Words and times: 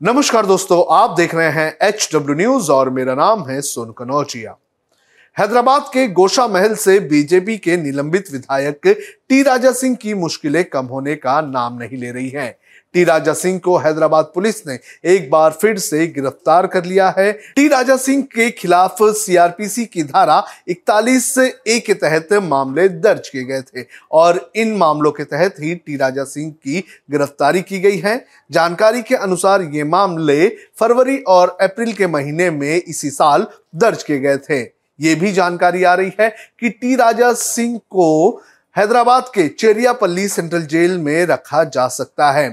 नमस्कार 0.00 0.46
दोस्तों, 0.46 0.84
आप 0.90 1.16
देख 1.16 1.34
रहे 1.34 1.48
हैं 1.52 1.76
एच 1.82 2.08
डब्ल्यू 2.12 2.34
न्यूज़ 2.36 2.70
और 2.72 2.90
मेरा 2.90 3.14
नाम 3.14 3.42
है 3.48 3.60
सोन 3.60 3.90
कनौजिया। 3.98 4.54
हैदराबाद 5.36 5.90
के 5.92 6.06
गोशा 6.08 6.46
महल 6.48 6.74
से 6.74 6.98
बीजेपी 7.00 7.56
के 7.58 7.76
निलंबित 7.76 8.32
विधायक 8.32 8.80
टी 9.28 9.42
राजा 9.42 9.72
सिंह 9.72 9.96
की 9.96 10.14
मुश्किलें 10.14 10.64
कम 10.64 10.86
होने 10.86 11.16
का 11.16 11.40
नाम 11.40 11.76
नहीं 11.78 11.98
ले 11.98 12.10
रही 12.10 12.28
हैं। 12.28 12.54
टी 12.94 13.04
राजा 13.04 13.32
सिंह 13.32 13.58
को 13.58 13.76
हैदराबाद 13.78 14.30
पुलिस 14.34 14.66
ने 14.66 14.78
एक 15.04 15.30
बार 15.30 15.50
फिर 15.52 15.78
से 15.78 16.06
गिरफ़्तार 16.06 16.66
कर 16.66 16.84
लिया 16.84 17.08
है। 17.18 17.32
टी 17.32 17.66
राजा 17.68 17.96
सिंह 17.96 18.22
के 18.34 18.50
खिलाफ 18.50 18.96
सीआरपीसी 19.02 19.84
की 19.84 20.02
धारा 20.02 20.42
41 20.68 21.38
ए 21.38 21.78
के 21.78 21.94
तहत 21.94 22.32
मामले 22.42 22.88
दर्ज 22.88 23.28
किए 23.28 23.44
गए 23.44 23.62
थे 23.62 23.84
और 24.12 24.50
इन 24.56 24.76
मामलों 24.76 25.12
के 25.12 25.24
तहत 25.24 25.54
ही 25.60 25.74
टी 25.74 25.96
राजा 25.96 26.24
सिंह 26.24 26.50
की 26.52 26.84
गिरफ्तारी 27.10 27.62
की 27.62 27.80
गई 27.80 27.98
है। 27.98 28.24
जानकारी 28.50 29.02
के 29.02 29.14
अनुसार 29.14 29.62
ये 29.62 29.84
मामले 29.84 30.48
फरवरी 30.78 31.18
और 31.28 31.56
अप्रैल 31.60 31.92
के 31.92 32.06
महीने 32.06 32.50
में 32.50 32.74
इसी 32.76 33.10
साल 33.10 33.46
दर्ज 33.76 34.02
किए 34.02 34.18
गए 34.18 34.36
थे। 34.36 34.60
ये 34.98 35.14
भी 35.14 35.32
जानकारी 35.32 35.84
आ 35.84 35.94
रही 35.94 36.12
है 36.20 36.28
कि 36.60 36.68
टी 36.70 36.94
राजा 36.94 37.32
सिंह 37.32 37.78
को 37.90 38.30
हैदराबाद 38.76 39.28
के 39.34 39.46
चेरियापल्ली 39.48 40.26
सेंट्रल 40.28 40.62
जेल 40.62 40.98
में 40.98 41.26
रखा 41.26 41.62
जा 41.64 41.86
सकता 41.88 42.30
है। 42.32 42.48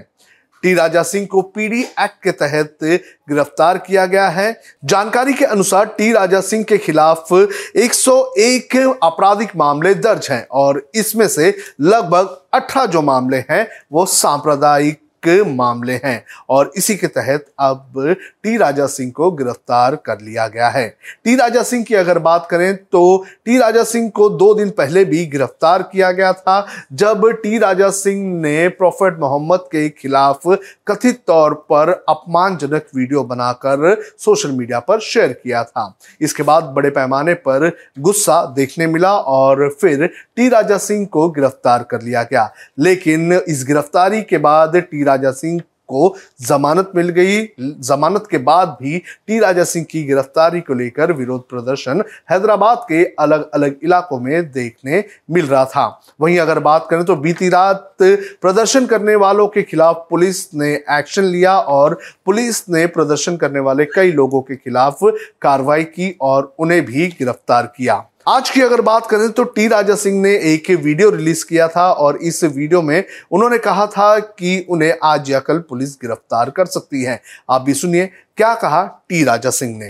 टी 0.64 0.74
राजा 0.74 1.04
सिंह 1.04 1.26
को 1.26 1.42
पीडी 1.42 1.82
एक्ट 1.82 2.24
के 2.24 2.32
तहत 2.32 2.78
गिरफ़्तार 2.84 3.78
किया 3.78 4.06
गया 4.06 4.28
है। 4.30 4.62
जानकारी 4.86 5.34
के 5.34 5.46
अनुसार 5.46 5.86
टी 5.98 6.12
राजा 6.12 6.42
सिंह 6.42 6.64
के 6.64 6.78
खिलाफ 6.78 7.34
101 7.34 8.94
आपराधिक 9.04 9.56
मामले 9.56 9.94
दर्ज 9.96 10.28
हैं 10.32 10.46
और 10.52 10.90
इसमें 10.96 11.28
से 11.28 11.56
लगभग 11.82 12.38
18 12.54 12.86
जो 12.86 13.02
मामले 13.02 13.44
हैं, 13.52 13.68
वो 13.92 14.06
सांप्रदायिक 14.06 15.00
मामले 15.48 15.94
हैं 16.04 16.24
और 16.50 16.72
इसी 16.78 16.96
के 16.96 17.08
तहत 17.10 17.46
अब 17.60 18.16
टी 18.44 18.56
राजा 18.58 18.86
सिंह 18.88 19.12
को 19.12 19.30
गिरफ़्तार 19.32 19.96
कर 20.06 20.22
लिया 20.22 20.48
गया 20.48 20.68
है। 20.70 20.88
टी 21.26 21.36
राजा 21.36 21.64
सिंह 21.64 21.84
की 21.84 21.96
अगर 21.96 22.20
बात 22.20 22.48
करें 22.52 22.76
तो 22.76 23.26
टी 23.46 23.58
राजा 23.58 23.84
सिंह 23.84 24.10
को 24.10 24.30
दो 24.30 24.54
दिन 24.54 24.70
पहले 24.70 25.06
भी 25.06 25.26
गिरफ़्तार 25.26 25.84
किया 25.84 26.12
गया 26.12 26.32
था, 26.34 26.68
जब 26.94 27.30
टी 27.34 27.58
राजा 27.58 27.90
सिंह 27.92 28.42
ने 28.42 28.68
प्रोफेट 28.70 29.20
मोहम्मद 29.20 29.60
के 29.72 29.88
खिलाफ 29.92 30.48
कथित 30.88 31.22
तौर 31.28 31.54
पर 31.72 31.90
अपमानजनक 32.10 32.86
वीडियो 32.96 33.24
बनाकर 33.26 34.02
सोशल 34.20 34.52
मीडिया 34.52 34.80
पर 34.80 35.00
शेयर 35.02 35.34
किया 35.34 35.64
था। 35.64 35.94
इसके 36.22 36.44
बाद 36.44 36.64
बड़े 36.76 36.90
पैमाने 36.90 37.34
पर 37.40 37.72
गुस्सा 38.00 38.42
देखने 38.56 38.88
मिला 38.88 39.14
और 39.14 39.68
फिर 39.82 40.06
टी 40.08 40.48
राजा 40.50 40.78
सिंह 40.80 41.06
को 41.06 41.28
गिरफ़्तार 41.30 41.84
कर 41.84 42.02
लिया 42.02 42.24
गया। 42.24 42.50
लेकिन 42.80 43.34
इस 43.34 43.64
गिरफ्तारी 43.68 44.22
के 44.22 44.38
बाद 44.40 44.76
टी 44.78 45.04
राजा 45.04 45.17
सिंह 45.34 45.62
को 45.90 46.16
जमानत 46.42 46.92
मिल 46.96 47.10
गई। 47.10 47.44
जमानत 47.60 48.24
के 48.32 48.38
बाद 48.40 48.76
भी 48.82 48.98
टी 48.98 49.38
राजा 49.40 49.64
सिंह 49.64 49.86
की 49.92 50.04
गिरफ्तारी 50.04 50.62
को 50.62 50.74
लेकर 50.74 51.12
विरोध 51.14 51.48
प्रदर्शन 51.50 52.04
हैदराबाद 52.32 52.86
के 52.90 53.04
अलग 53.20 53.50
अलग 53.52 53.78
इलाकों 53.84 54.20
में 54.20 54.52
देखने 54.52 55.04
मिल 55.32 55.46
रहा 55.46 55.64
था। 55.66 55.86
वहीं 56.22 56.38
अगर 56.40 56.60
बात 56.60 56.88
करें 56.90 57.04
तो 57.06 57.16
बीती 57.16 57.50
रात 57.50 57.96
प्रदर्शन 58.02 58.86
करने 58.86 59.16
वालों 59.16 59.48
के 59.48 59.64
खिलाफ 59.64 60.06
पुलिस 60.10 60.54
ने 60.54 60.74
एक्शन 60.92 61.24
लिया 61.24 61.58
और 61.60 62.00
पुलिस 62.26 62.64
ने 62.70 62.86
प्रदर्शन 62.88 63.38
करने 63.38 63.60
वाले 63.60 63.86
कई 63.86 64.12
लोगों 64.12 64.42
के 64.42 64.56
खिलाफ 64.56 65.00
कार्रवाई 65.42 65.84
की 65.86 66.16
और 66.22 66.54
उन्हें 66.60 66.84
भी 66.86 67.08
गिरफ़्तार 67.10 67.74
किया। 67.78 67.96
आज 68.28 68.50
की 68.50 68.62
अगर 68.62 68.82
बात 68.82 69.06
करें 69.06 69.30
तो 69.32 69.44
टी 69.44 69.68
राजा 69.68 69.96
सिंह 69.96 70.20
ने 70.22 70.30
एक 70.46 70.70
वीडियो 70.84 71.10
रिलीज़ 71.10 71.44
किया 71.50 71.68
था 71.68 71.84
और 71.92 72.18
इस 72.22 72.44
वीडियो 72.44 72.82
में 72.82 73.04
उन्होंने 73.32 73.58
कहा 73.58 73.86
था 73.88 74.20
कि 74.20 74.66
उन्हें 74.70 74.94
आज 75.04 75.30
या 75.32 75.40
कल 75.40 75.58
पुलिस 75.60 75.94
गिरफ़्तार 76.02 76.50
कर 76.50 76.66
सकती 76.66 77.04
है। 77.04 77.22
आप 77.52 77.62
भी 77.62 77.74
सुनिए, 77.74 78.06
क्या 78.38 78.54
कहा 78.56 78.84
टी 79.10 79.24
राजा 79.24 79.50
सिंह 79.50 79.78
ने। 79.78 79.88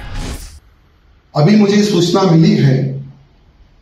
अभी 1.35 1.55
मुझे 1.55 1.81
सूचना 1.83 2.21
मिली 2.21 2.55
है 2.55 2.77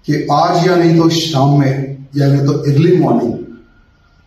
कि 0.08 0.26
आज 0.32 0.68
या 0.68 0.76
नहीं 0.76 0.98
तो 1.00 1.10
शाम 1.10 1.60
में 1.60 2.08
या 2.18 2.28
नहीं 2.28 2.46
तो 2.46 2.54
अर्ली 2.72 2.96
मॉर्निंग 2.98 3.34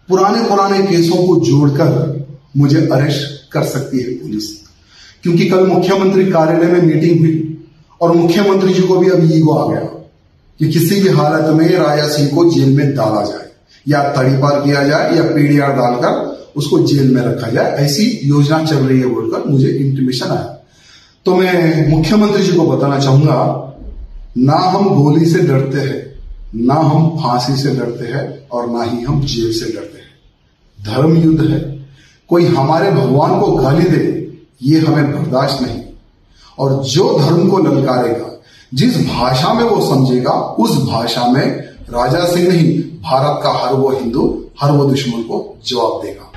पुराने 0.08 0.48
पुराने 0.48 0.82
केसों 0.86 1.26
को 1.26 1.40
जोड़कर 1.46 2.26
मुझे 2.56 2.86
अरेस्ट 2.88 3.52
कर 3.52 3.62
सकती 3.66 4.02
है 4.02 4.14
पुलिस। 4.14 4.56
क्योंकि 5.22 5.48
कल 5.50 5.66
मुख्यमंत्री 5.66 6.30
कार्यालय 6.30 6.72
में 6.72 6.82
मीटिंग 6.82 7.18
हुई 7.20 7.66
और 8.00 8.16
मुख्यमंत्री 8.16 8.74
जी 8.74 8.82
को 8.82 8.98
भी 8.98 9.10
अभी 9.10 9.32
ईगो 9.34 9.54
आ 9.54 9.72
गया। 9.72 9.94
कि 10.60 10.68
किसी 10.68 11.00
भी 11.00 11.08
हालत 11.08 11.54
में 11.54 11.68
राजा 11.78 12.08
सिंह 12.08 12.28
को 12.28 12.50
जेल 12.50 12.76
में 12.76 12.94
डाला 12.94 13.22
जाए, 13.22 13.46
या 13.88 14.02
तड़ी 14.12 14.36
पार 14.36 14.60
किया 14.60 14.82
जाए, 14.82 15.16
या 15.16 15.22
पीडीआर 15.22 15.72
डालकर 15.72 16.26
उसको 16.56 16.78
जेल 16.78 17.14
में 17.14 17.22
रखा 17.22 17.48
जाए, 17.48 17.72
ऐसी 17.76 18.20
योजना 18.24 18.64
चल 18.64 18.76
रही 18.76 19.00
है 19.00 19.06
बोलकर 19.06 19.48
मुझे 19.50 19.68
इंटीमेशन 19.68 20.26
आया। 20.26 20.54
तो 21.26 21.34
मैं 21.34 21.88
मुख्यमंत्री 21.88 22.42
जी 22.44 22.52
को 22.52 22.66
बताना 22.66 22.98
चाहूँगा, 22.98 23.64
ना 24.38 24.56
हम 24.56 24.88
गोली 24.94 25.26
से 25.26 25.38
डरते 25.38 25.78
हैं, 25.78 26.02
ना 26.54 26.74
हम 26.74 27.08
फांसी 27.10 27.56
से 27.62 27.70
डरते 27.70 28.04
हैं, 28.06 28.48
और 28.48 28.70
ना 28.70 28.82
ही 28.82 29.02
हम 29.02 29.20
जेल 29.20 29.52
से 29.52 29.64
डरते 29.64 29.98
हैं। 29.98 30.08
धर्म 30.78 31.16
युद्ध 31.16 31.40
है। 31.50 31.60
कोई 32.28 32.44
हमारे 32.44 32.90
भगवान 32.90 33.40
को 33.40 33.52
गाली 33.52 33.84
दे, 33.84 34.32
ये 34.62 34.78
हमें 34.80 35.12
बर्दाश्त 35.12 35.62
नहीं। 35.62 35.82
और 36.58 36.84
जो 36.84 37.18
धर्म 37.18 37.48
को 37.48 37.58
ललकारेगा 37.58 38.27
जिस 38.74 39.08
भाषा 39.08 39.52
में 39.52 39.64
वो 39.64 39.94
समझेगा, 39.94 40.32
उस 40.32 40.78
भाषा 40.78 41.26
में 41.26 41.46
राजा 41.90 42.24
सिंह 42.24 42.48
नहीं, 42.48 42.80
भारत 42.80 43.40
का 43.42 43.50
हर 43.50 43.72
वो 43.72 43.90
हिंदू, 43.90 44.44
हर 44.60 44.70
वो 44.70 44.84
दुश्मन 44.84 45.22
को 45.22 45.58
जवाब 45.66 46.02
देगा। 46.02 46.27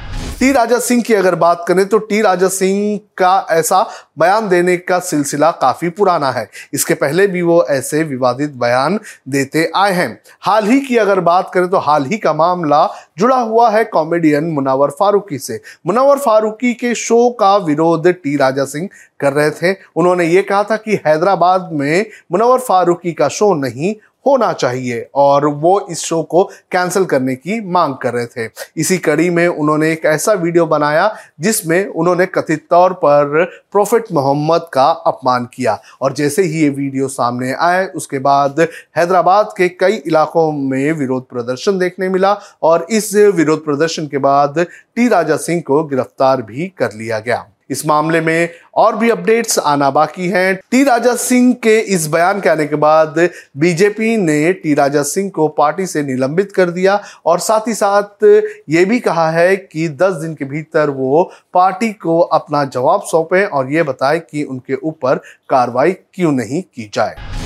टी 0.42 0.52
राजा 0.52 0.78
सिंह 0.80 1.02
की 1.02 1.14
अगर 1.14 1.36
बात 1.36 1.64
करें 1.68 1.86
तो 1.88 1.98
टी 1.98 2.22
राजा 2.22 2.48
सिंह 2.48 3.00
का 3.18 3.48
ऐसा 3.52 3.82
बयान 4.20 4.48
देने 4.50 4.78
का 4.78 4.98
सिलसिला 5.00 5.52
काफ़ी 5.52 5.90
पुराना 5.90 6.32
है। 6.32 6.48
इसके 6.74 6.94
पहले 6.94 7.28
भी 7.28 7.42
वो 7.42 7.62
ऐसे 7.70 8.02
विवादित 8.04 8.56
बयान 8.56 9.00
देते 9.30 9.70
आए 9.76 9.92
हैं। 9.94 10.22
हाल 10.42 10.68
ही 10.68 10.80
की 10.80 10.98
अगर 10.98 11.20
बात 11.20 11.52
करें 11.54 11.70
तो 11.70 11.78
हाल 11.80 12.06
ही 12.06 12.18
का 12.18 12.34
मामला 12.34 12.86
जुड़ा 13.18 13.38
हुआ 13.38 13.70
है 13.70 13.84
कॉमेडियन 13.86 14.52
मुनावर 14.52 14.90
फारूकी 14.90 15.38
से। 15.38 15.62
मुनावर 15.88 16.20
फारूकी 16.20 16.74
के 16.74 16.96
शो 16.96 17.30
का 17.40 17.56
विरोध 17.58 18.08
टी 18.14 18.36
राजा 18.38 18.66
सिंह 18.66 18.90
कर 19.20 19.34
रहे 19.34 19.52
थे। 19.52 19.78
उन्होंने 19.96 20.26
ये 20.26 20.42
कहा 20.42 20.64
था 20.64 20.76
कि 20.78 21.00
हैदराबाद 21.06 21.70
में 21.74 22.06
मुनावर 22.32 22.60
फारूकी 22.60 23.14
का 23.14 23.28
शो 23.30 23.54
नहीं 23.56 23.96
होना 24.26 24.52
चाहिए 24.54 25.10
और 25.16 25.46
वो 25.46 25.80
इस 25.92 26.02
शो 26.02 26.22
को 26.24 26.44
कैंसिल 26.72 27.06
करने 27.06 27.36
की 27.36 27.60
मांग 27.72 27.96
कर 28.02 28.14
रहे 28.14 28.26
थे। 28.28 28.50
इसी 28.78 28.98
कड़ी 29.00 29.30
में 29.30 29.48
उन्होंने 29.48 29.92
एक 29.92 30.06
ऐसा 30.06 30.34
वीडियो 30.34 30.66
बनाया 30.66 31.14
जिसमें 31.40 31.86
उन्होंने 31.86 32.26
कथित 32.26 32.66
तौर 32.70 32.94
पर 32.96 33.44
प्रोफेट 33.72 34.12
मोहम्मद 34.12 34.70
का 34.74 34.90
अपमान 35.08 35.48
किया 35.54 35.80
और 36.02 36.14
जैसे 36.14 36.44
ही 36.44 36.62
ये 36.62 36.70
वीडियो 36.70 37.08
सामने 37.08 37.54
आए, 37.54 37.86
उसके 37.88 38.20
बाद 38.20 38.60
हैदराबाद 38.98 39.54
के 39.58 39.70
कई 39.70 39.96
इलाकों 39.98 40.52
में 40.52 40.92
विरोध 40.94 41.28
प्रदर्शन 41.30 41.80
देखने 41.80 42.10
मिला 42.10 42.38
और 42.64 42.86
इस 42.90 43.14
विरोध 43.16 43.64
प्रदर्शन 43.66 44.08
के 44.08 44.18
बाद 44.18 44.60
टी 44.96 45.08
राजा 45.08 45.38
सिंह 45.38 45.62
को 45.62 45.84
गिरफ़्तार 45.84 46.42
भी 46.42 46.68
कर 46.78 46.94
लिया 46.94 47.20
गया। 47.20 47.46
इस 47.72 47.86
मामले 47.86 48.22
में 48.22 48.50
और 48.76 48.96
भी 48.96 49.10
अपडेट्स 49.10 49.58
आना 49.60 49.90
बाकी 49.92 50.28
हैं। 50.28 50.56
टी 50.72 50.84
राजा 50.84 51.16
सिंह 51.16 51.54
के 51.54 51.78
इस 51.96 52.08
बयान 52.08 52.40
के 52.42 52.50
आने 52.50 52.66
के 52.68 52.76
बाद 52.76 53.20
बीजेपी 53.58 54.16
ने 54.18 54.52
टी 54.54 54.74
राजा 54.74 55.04
सिंह 55.04 55.30
को 55.30 55.48
पार्टी 55.58 55.86
से 55.86 56.04
निलंबित 56.04 56.52
कर 56.52 56.70
दिया 56.70 57.00
और 57.26 57.40
साथ 57.40 57.68
ही 57.68 57.74
साथ 57.74 58.24
ये 58.70 58.86
भी 58.86 59.00
कहा 59.00 59.30
है 59.32 59.56
कि 59.56 59.88
10 60.02 60.22
दिन 60.22 60.34
के 60.34 60.46
भीतर 60.46 60.90
वो 60.90 61.24
पार्टी 61.54 61.92
को 61.98 62.20
अपना 62.20 62.64
जवाब 62.66 63.02
सौंपें 63.02 63.46
और 63.46 63.72
ये 63.74 63.84
बताएँ 63.84 64.20
कि 64.22 64.44
उनके 64.44 64.76
ऊपर 64.84 65.22
कार्रवाई 65.50 65.92
क्यों 65.92 66.32
नहीं 66.32 66.62
की 66.76 66.90
जाए। 66.94 67.41